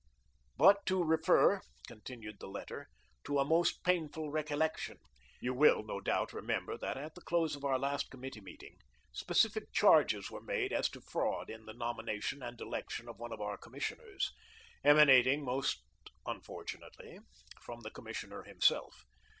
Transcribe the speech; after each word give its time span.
"But 0.57 0.83
to 0.87 1.03
refer," 1.03 1.61
continued 1.87 2.37
the 2.39 2.47
letter, 2.47 2.89
"to 3.25 3.37
a 3.37 3.45
most 3.45 3.83
painful 3.83 4.31
recollection. 4.31 4.97
You 5.39 5.53
will, 5.53 5.83
no 5.83 6.01
doubt, 6.01 6.33
remember 6.33 6.75
that, 6.75 6.97
at 6.97 7.13
the 7.13 7.21
close 7.21 7.55
of 7.55 7.63
our 7.63 7.77
last 7.77 8.09
committee 8.09 8.41
meeting, 8.41 8.77
specific 9.11 9.71
charges 9.71 10.31
were 10.31 10.41
made 10.41 10.73
as 10.73 10.89
to 10.89 11.01
fraud 11.01 11.51
in 11.51 11.67
the 11.67 11.73
nomination 11.75 12.41
and 12.41 12.59
election 12.59 13.07
of 13.07 13.19
one 13.19 13.31
of 13.31 13.41
our 13.41 13.59
commissioners, 13.59 14.33
emanating, 14.83 15.45
most 15.45 15.83
unfortunately, 16.25 17.19
from 17.61 17.81
the 17.81 17.91
commissioner 17.91 18.41
himself. 18.41 19.05